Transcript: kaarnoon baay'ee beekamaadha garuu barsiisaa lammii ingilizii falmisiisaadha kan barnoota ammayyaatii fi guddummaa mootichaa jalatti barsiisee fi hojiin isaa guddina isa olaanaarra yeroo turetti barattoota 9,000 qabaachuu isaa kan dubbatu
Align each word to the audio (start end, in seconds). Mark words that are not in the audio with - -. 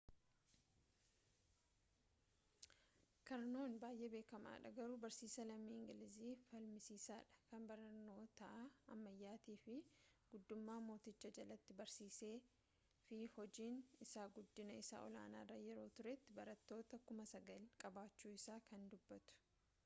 kaarnoon 3.31 3.75
baay'ee 3.83 4.07
beekamaadha 4.13 4.71
garuu 4.79 4.95
barsiisaa 5.03 5.45
lammii 5.49 5.75
ingilizii 5.81 6.31
falmisiisaadha 6.45 7.43
kan 7.51 7.67
barnoota 7.73 8.49
ammayyaatii 8.97 9.57
fi 9.65 9.77
guddummaa 10.33 10.79
mootichaa 10.87 11.33
jalatti 11.41 11.77
barsiisee 11.85 12.33
fi 13.05 13.21
hojiin 13.37 13.79
isaa 14.09 14.27
guddina 14.41 14.81
isa 14.81 15.05
olaanaarra 15.11 15.61
yeroo 15.69 15.87
turetti 16.01 16.37
barattoota 16.41 17.03
9,000 17.15 17.71
qabaachuu 17.87 18.37
isaa 18.43 18.61
kan 18.73 18.93
dubbatu 18.95 19.39